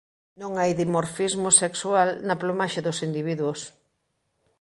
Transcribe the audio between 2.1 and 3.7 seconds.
na plumaxe dos individuos.